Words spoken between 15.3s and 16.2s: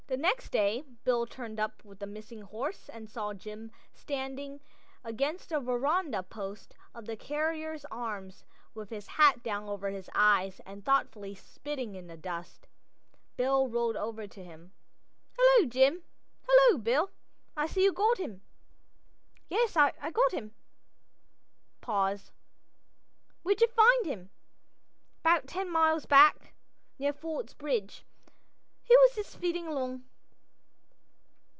"'Ullo, Jim."